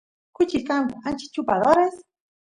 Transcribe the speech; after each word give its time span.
kuchis 0.35 0.63
kanku 0.67 0.95
ancha 1.07 1.25
chupadores 1.33 1.95